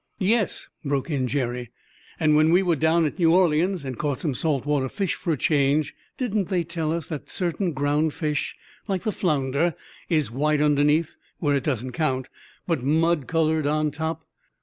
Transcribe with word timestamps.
"Yes," 0.17 0.67
broke 0.83 1.11
in 1.11 1.27
Jerry, 1.27 1.69
"and 2.19 2.35
when 2.35 2.51
we 2.51 2.63
were 2.63 2.75
down 2.75 3.05
at 3.05 3.19
New 3.19 3.35
Orleans 3.35 3.85
and 3.85 3.99
caught 3.99 4.19
some 4.19 4.33
saltwater 4.33 4.89
fish 4.89 5.13
for 5.13 5.31
a 5.31 5.37
change, 5.37 5.93
didn't 6.17 6.49
they 6.49 6.63
tell 6.63 6.91
us 6.91 7.05
that 7.09 7.29
certain 7.29 7.71
ground 7.71 8.11
fish 8.15 8.55
like 8.87 9.03
the 9.03 9.11
flounder 9.11 9.75
is 10.09 10.31
white 10.31 10.59
underneath, 10.59 11.13
where 11.37 11.55
it 11.55 11.63
doesn't 11.63 11.91
count, 11.91 12.29
but 12.65 12.81
mud 12.81 13.27
colored 13.27 13.67
on 13.67 13.91
top? 13.91 14.25